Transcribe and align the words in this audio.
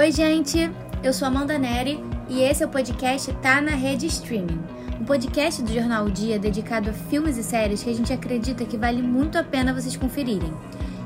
Oi, 0.00 0.10
gente! 0.10 0.70
Eu 1.02 1.12
sou 1.12 1.28
Amanda 1.28 1.58
Neri 1.58 2.02
e 2.26 2.40
esse 2.40 2.62
é 2.62 2.66
o 2.66 2.70
podcast 2.70 3.30
Tá 3.42 3.60
na 3.60 3.72
Rede 3.72 4.06
Streaming, 4.06 4.58
um 4.98 5.04
podcast 5.04 5.60
do 5.60 5.70
Jornal 5.70 6.06
o 6.06 6.10
Dia 6.10 6.38
dedicado 6.38 6.88
a 6.88 6.92
filmes 6.94 7.36
e 7.36 7.42
séries 7.42 7.82
que 7.82 7.90
a 7.90 7.92
gente 7.92 8.10
acredita 8.10 8.64
que 8.64 8.78
vale 8.78 9.02
muito 9.02 9.36
a 9.36 9.44
pena 9.44 9.74
vocês 9.74 9.98
conferirem. 9.98 10.50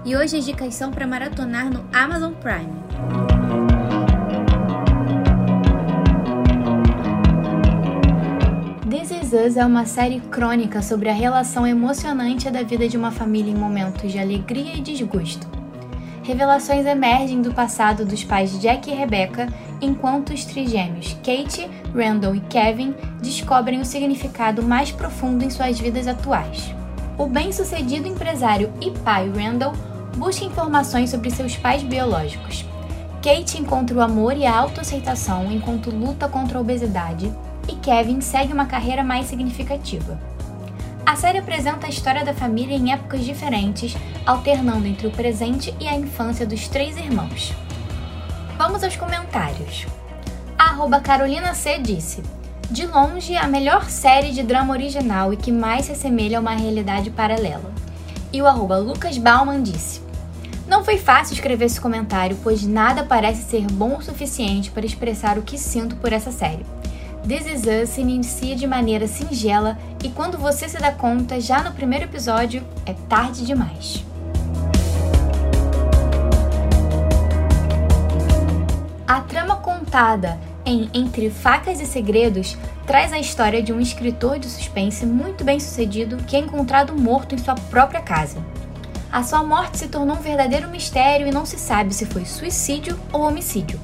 E 0.04 0.14
hoje 0.14 0.36
as 0.36 0.44
dicas 0.44 0.76
são 0.76 0.92
para 0.92 1.08
maratonar 1.08 1.72
no 1.72 1.84
Amazon 1.92 2.34
Prime. 2.34 2.70
This 8.88 9.10
Is 9.10 9.32
Us 9.32 9.56
é 9.56 9.66
uma 9.66 9.86
série 9.86 10.20
crônica 10.20 10.80
sobre 10.82 11.08
a 11.08 11.12
relação 11.12 11.66
emocionante 11.66 12.48
da 12.48 12.62
vida 12.62 12.88
de 12.88 12.96
uma 12.96 13.10
família 13.10 13.50
em 13.50 13.56
momentos 13.56 14.12
de 14.12 14.20
alegria 14.20 14.76
e 14.76 14.80
desgosto 14.80 15.63
revelações 16.24 16.86
emergem 16.86 17.42
do 17.42 17.52
passado 17.52 18.04
dos 18.04 18.24
pais 18.24 18.58
Jack 18.58 18.90
e 18.90 18.94
Rebecca, 18.94 19.46
enquanto 19.80 20.32
os 20.32 20.44
trigêmeos 20.44 21.14
Kate, 21.22 21.70
Randall 21.94 22.34
e 22.34 22.40
Kevin 22.40 22.94
descobrem 23.20 23.80
o 23.80 23.84
significado 23.84 24.62
mais 24.62 24.90
profundo 24.90 25.44
em 25.44 25.50
suas 25.50 25.78
vidas 25.78 26.08
atuais. 26.08 26.74
O 27.18 27.26
bem-sucedido 27.26 28.08
empresário 28.08 28.72
e 28.80 28.90
pai 28.90 29.30
Randall 29.30 29.74
busca 30.16 30.44
informações 30.44 31.10
sobre 31.10 31.30
seus 31.30 31.56
pais 31.56 31.82
biológicos. 31.82 32.64
Kate 33.22 33.58
encontra 33.58 33.96
o 33.96 34.00
amor 34.00 34.36
e 34.36 34.46
a 34.46 34.56
autoaceitação 34.56 35.52
enquanto 35.52 35.90
luta 35.90 36.28
contra 36.28 36.58
a 36.58 36.60
obesidade, 36.60 37.32
e 37.68 37.74
Kevin 37.76 38.20
segue 38.20 38.52
uma 38.52 38.66
carreira 38.66 39.04
mais 39.04 39.26
significativa. 39.26 40.18
A 41.06 41.16
série 41.16 41.38
apresenta 41.38 41.86
a 41.86 41.90
história 41.90 42.24
da 42.24 42.32
família 42.32 42.74
em 42.74 42.90
épocas 42.90 43.24
diferentes, 43.24 43.94
alternando 44.24 44.86
entre 44.86 45.06
o 45.06 45.10
presente 45.10 45.74
e 45.78 45.86
a 45.86 45.94
infância 45.94 46.46
dos 46.46 46.66
três 46.66 46.96
irmãos. 46.96 47.52
Vamos 48.56 48.82
aos 48.82 48.96
comentários. 48.96 49.86
A 50.58 50.70
arroba 50.70 51.00
Carolina 51.00 51.52
C 51.52 51.78
disse: 51.78 52.22
De 52.70 52.86
longe, 52.86 53.36
a 53.36 53.46
melhor 53.46 53.90
série 53.90 54.32
de 54.32 54.42
drama 54.42 54.72
original 54.72 55.30
e 55.30 55.36
que 55.36 55.52
mais 55.52 55.86
se 55.86 55.92
assemelha 55.92 56.38
a 56.38 56.40
uma 56.40 56.54
realidade 56.54 57.10
paralela. 57.10 57.70
E 58.32 58.40
o 58.40 58.46
arroba 58.46 58.78
Lucas 58.78 59.18
Bauman 59.18 59.62
disse: 59.62 60.00
Não 60.66 60.82
foi 60.82 60.96
fácil 60.96 61.34
escrever 61.34 61.66
esse 61.66 61.80
comentário, 61.80 62.38
pois 62.42 62.66
nada 62.66 63.04
parece 63.04 63.42
ser 63.42 63.66
bom 63.70 63.98
o 63.98 64.02
suficiente 64.02 64.70
para 64.70 64.86
expressar 64.86 65.36
o 65.36 65.42
que 65.42 65.58
sinto 65.58 65.96
por 65.96 66.14
essa 66.14 66.32
série. 66.32 66.64
This 67.26 67.46
Is 67.46 67.62
Us 67.62 67.88
se 67.88 68.02
inicia 68.02 68.54
de 68.54 68.66
maneira 68.66 69.08
singela 69.08 69.78
e 70.02 70.10
quando 70.10 70.36
você 70.36 70.68
se 70.68 70.76
dá 70.76 70.92
conta, 70.92 71.40
já 71.40 71.62
no 71.62 71.72
primeiro 71.72 72.04
episódio, 72.04 72.62
é 72.84 72.92
tarde 73.08 73.46
demais. 73.46 74.04
A 79.08 79.22
trama 79.22 79.56
contada 79.56 80.38
em 80.66 80.90
Entre 80.92 81.30
Facas 81.30 81.80
e 81.80 81.86
Segredos 81.86 82.58
traz 82.86 83.10
a 83.10 83.18
história 83.18 83.62
de 83.62 83.72
um 83.72 83.80
escritor 83.80 84.38
de 84.38 84.46
suspense 84.46 85.06
muito 85.06 85.44
bem 85.44 85.58
sucedido 85.58 86.18
que 86.24 86.36
é 86.36 86.40
encontrado 86.40 86.94
morto 86.94 87.34
em 87.34 87.38
sua 87.38 87.54
própria 87.54 88.02
casa. 88.02 88.36
A 89.10 89.22
sua 89.22 89.42
morte 89.42 89.78
se 89.78 89.88
tornou 89.88 90.18
um 90.18 90.20
verdadeiro 90.20 90.68
mistério 90.68 91.26
e 91.26 91.32
não 91.32 91.46
se 91.46 91.58
sabe 91.58 91.94
se 91.94 92.04
foi 92.04 92.26
suicídio 92.26 93.00
ou 93.10 93.22
homicídio. 93.22 93.80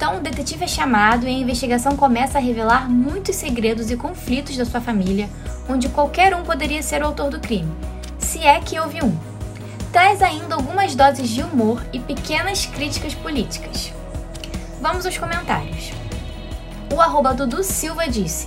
Então, 0.00 0.16
o 0.16 0.20
detetive 0.20 0.64
é 0.64 0.66
chamado 0.66 1.26
e 1.26 1.28
a 1.28 1.30
investigação 1.30 1.94
começa 1.94 2.38
a 2.38 2.40
revelar 2.40 2.88
muitos 2.88 3.36
segredos 3.36 3.90
e 3.90 3.98
conflitos 3.98 4.56
da 4.56 4.64
sua 4.64 4.80
família, 4.80 5.28
onde 5.68 5.90
qualquer 5.90 6.34
um 6.34 6.42
poderia 6.42 6.82
ser 6.82 7.02
o 7.02 7.08
autor 7.08 7.28
do 7.28 7.38
crime, 7.38 7.70
se 8.18 8.38
é 8.42 8.58
que 8.60 8.80
houve 8.80 9.04
um. 9.04 9.14
Traz 9.92 10.22
ainda 10.22 10.54
algumas 10.54 10.94
doses 10.94 11.28
de 11.28 11.42
humor 11.42 11.84
e 11.92 12.00
pequenas 12.00 12.64
críticas 12.64 13.12
políticas. 13.12 13.92
Vamos 14.80 15.04
aos 15.04 15.18
comentários. 15.18 15.92
O 16.90 16.98
arroba 16.98 17.34
Dudu 17.34 17.62
Silva 17.62 18.08
disse: 18.08 18.46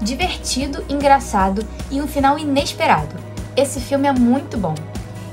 divertido, 0.00 0.84
engraçado 0.88 1.66
e 1.90 2.00
um 2.00 2.06
final 2.06 2.38
inesperado. 2.38 3.16
Esse 3.56 3.80
filme 3.80 4.06
é 4.06 4.12
muito 4.12 4.56
bom. 4.56 4.76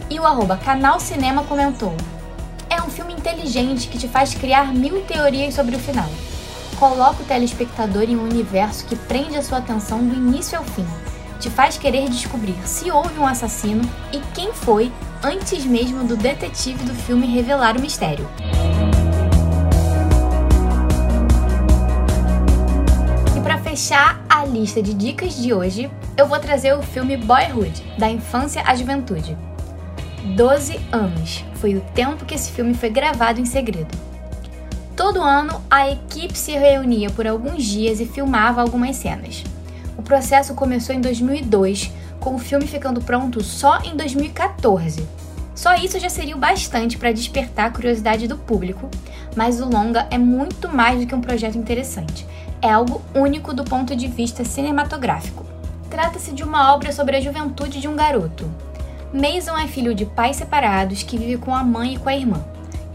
E 0.09 0.19
o 0.19 0.25
arroba 0.25 0.57
Canal 0.57 0.99
Cinema 0.99 1.43
comentou: 1.43 1.95
é 2.71 2.81
um 2.81 2.89
filme 2.89 3.11
inteligente 3.13 3.89
que 3.89 3.97
te 3.97 4.07
faz 4.07 4.33
criar 4.33 4.73
mil 4.73 5.01
teorias 5.01 5.53
sobre 5.53 5.75
o 5.75 5.79
final. 5.79 6.09
Coloca 6.79 7.21
o 7.21 7.25
telespectador 7.25 8.03
em 8.03 8.15
um 8.15 8.23
universo 8.23 8.85
que 8.85 8.95
prende 8.95 9.35
a 9.35 9.43
sua 9.43 9.57
atenção 9.57 9.99
do 9.99 10.15
início 10.15 10.57
ao 10.57 10.63
fim. 10.63 10.85
Te 11.37 11.49
faz 11.49 11.77
querer 11.77 12.07
descobrir 12.07 12.55
se 12.65 12.89
houve 12.89 13.19
um 13.19 13.27
assassino 13.27 13.83
e 14.13 14.21
quem 14.33 14.53
foi 14.53 14.89
antes 15.21 15.65
mesmo 15.65 16.05
do 16.05 16.15
detetive 16.15 16.85
do 16.85 16.95
filme 16.95 17.27
revelar 17.27 17.75
o 17.75 17.81
mistério. 17.81 18.27
E 23.35 23.41
para 23.41 23.57
fechar 23.57 24.23
a 24.29 24.45
lista 24.45 24.81
de 24.81 24.93
dicas 24.93 25.35
de 25.35 25.53
hoje, 25.53 25.91
eu 26.15 26.25
vou 26.25 26.39
trazer 26.39 26.73
o 26.73 26.81
filme 26.81 27.17
Boyhood, 27.17 27.83
da 27.97 28.09
infância 28.09 28.63
à 28.65 28.73
juventude. 28.75 29.37
12 30.23 30.79
anos 30.91 31.43
foi 31.55 31.75
o 31.75 31.81
tempo 31.95 32.25
que 32.25 32.35
esse 32.35 32.51
filme 32.51 32.75
foi 32.75 32.89
gravado 32.89 33.41
em 33.41 33.45
segredo. 33.45 33.97
Todo 34.95 35.21
ano, 35.21 35.59
a 35.69 35.89
equipe 35.89 36.37
se 36.37 36.51
reunia 36.51 37.09
por 37.09 37.25
alguns 37.25 37.63
dias 37.63 37.99
e 37.99 38.05
filmava 38.05 38.61
algumas 38.61 38.97
cenas. 38.97 39.43
O 39.97 40.03
processo 40.03 40.53
começou 40.53 40.95
em 40.95 41.01
2002, 41.01 41.91
com 42.19 42.35
o 42.35 42.39
filme 42.39 42.67
ficando 42.67 43.01
pronto 43.01 43.43
só 43.43 43.79
em 43.81 43.95
2014. 43.95 45.07
Só 45.55 45.73
isso 45.75 45.99
já 45.99 46.09
seria 46.09 46.35
o 46.35 46.39
bastante 46.39 46.97
para 46.97 47.11
despertar 47.11 47.67
a 47.67 47.71
curiosidade 47.71 48.27
do 48.27 48.37
público, 48.37 48.89
mas 49.35 49.59
o 49.59 49.67
longa 49.67 50.07
é 50.11 50.19
muito 50.19 50.69
mais 50.69 50.99
do 50.99 51.07
que 51.07 51.15
um 51.15 51.21
projeto 51.21 51.57
interessante. 51.57 52.27
É 52.61 52.69
algo 52.69 53.01
único 53.15 53.53
do 53.53 53.63
ponto 53.63 53.95
de 53.95 54.07
vista 54.07 54.45
cinematográfico. 54.45 55.45
Trata-se 55.89 56.31
de 56.31 56.43
uma 56.43 56.73
obra 56.73 56.91
sobre 56.91 57.17
a 57.17 57.21
juventude 57.21 57.81
de 57.81 57.87
um 57.87 57.95
garoto, 57.95 58.49
Mason 59.13 59.57
é 59.57 59.67
filho 59.67 59.93
de 59.93 60.05
pais 60.05 60.37
separados 60.37 61.03
que 61.03 61.17
vive 61.17 61.37
com 61.37 61.53
a 61.53 61.63
mãe 61.63 61.95
e 61.95 61.97
com 61.99 62.07
a 62.07 62.15
irmã. 62.15 62.45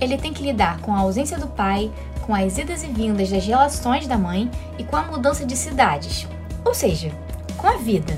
Ele 0.00 0.16
tem 0.16 0.32
que 0.32 0.42
lidar 0.42 0.80
com 0.80 0.94
a 0.94 1.00
ausência 1.00 1.38
do 1.38 1.46
pai, 1.46 1.90
com 2.22 2.34
as 2.34 2.56
idas 2.56 2.82
e 2.82 2.86
vindas 2.86 3.28
das 3.28 3.44
relações 3.44 4.06
da 4.06 4.16
mãe 4.16 4.50
e 4.78 4.84
com 4.84 4.96
a 4.96 5.02
mudança 5.02 5.44
de 5.44 5.54
cidades, 5.54 6.26
ou 6.64 6.72
seja, 6.72 7.12
com 7.58 7.66
a 7.66 7.76
vida. 7.76 8.16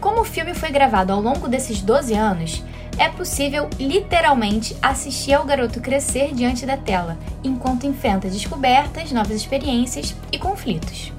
Como 0.00 0.20
o 0.20 0.24
filme 0.24 0.52
foi 0.52 0.70
gravado 0.70 1.12
ao 1.12 1.20
longo 1.20 1.48
desses 1.48 1.80
12 1.80 2.12
anos, 2.12 2.64
é 2.98 3.08
possível 3.08 3.70
literalmente 3.78 4.76
assistir 4.82 5.32
ao 5.34 5.44
garoto 5.44 5.80
crescer 5.80 6.34
diante 6.34 6.66
da 6.66 6.76
tela, 6.76 7.16
enquanto 7.44 7.86
enfrenta 7.86 8.28
descobertas, 8.28 9.12
novas 9.12 9.36
experiências 9.36 10.14
e 10.32 10.38
conflitos. 10.38 11.12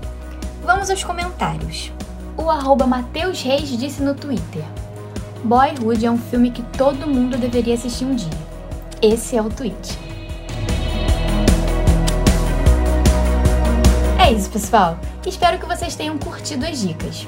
Vamos 0.63 0.89
aos 0.89 1.03
comentários. 1.03 1.93
O 2.35 2.49
arroba 2.49 2.85
Mateus 2.85 3.41
Reis 3.41 3.69
disse 3.69 4.01
no 4.01 4.13
Twitter: 4.13 4.63
Boyhood 5.43 6.05
é 6.05 6.11
um 6.11 6.17
filme 6.17 6.51
que 6.51 6.61
todo 6.77 7.07
mundo 7.07 7.37
deveria 7.37 7.75
assistir 7.75 8.05
um 8.05 8.15
dia. 8.15 8.29
Esse 9.01 9.37
é 9.37 9.41
o 9.41 9.49
tweet. 9.49 9.97
É 14.19 14.31
isso, 14.31 14.49
pessoal. 14.49 14.97
Espero 15.25 15.57
que 15.59 15.65
vocês 15.65 15.95
tenham 15.95 16.17
curtido 16.17 16.65
as 16.65 16.79
dicas. 16.79 17.27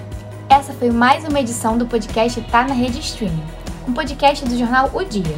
Essa 0.49 0.73
foi 0.73 0.89
mais 0.89 1.23
uma 1.23 1.39
edição 1.39 1.77
do 1.77 1.85
podcast 1.85 2.41
Tá 2.49 2.63
na 2.63 2.73
Rede 2.73 2.99
Streaming, 2.99 3.43
um 3.87 3.93
podcast 3.93 4.43
do 4.45 4.57
jornal 4.57 4.89
O 4.93 5.03
Dia. 5.03 5.37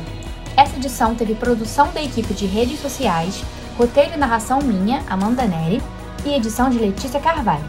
Essa 0.55 0.77
edição 0.77 1.13
teve 1.13 1.35
produção 1.35 1.91
da 1.91 2.01
equipe 2.01 2.33
de 2.33 2.45
redes 2.45 2.79
sociais, 2.79 3.43
roteiro 3.77 4.13
e 4.13 4.17
narração 4.17 4.59
minha, 4.61 5.03
Amanda 5.09 5.45
Neri, 5.45 5.81
e 6.25 6.33
edição 6.33 6.69
de 6.69 6.79
Letícia 6.79 7.19
Carvalho. 7.19 7.65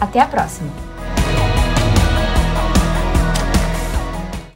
Até 0.00 0.20
a 0.20 0.26
próxima! 0.26 0.93